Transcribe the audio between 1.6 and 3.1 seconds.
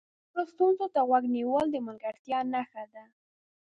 د ملګرتیا نښه ده.